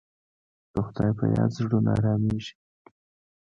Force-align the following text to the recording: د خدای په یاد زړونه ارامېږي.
د 0.73 0.75
خدای 0.85 1.11
په 1.19 1.23
یاد 1.35 1.49
زړونه 1.57 1.89
ارامېږي. 1.97 2.53